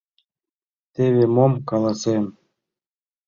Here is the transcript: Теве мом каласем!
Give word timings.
Теве 0.93 1.23
мом 1.35 1.53
каласем! 1.69 2.25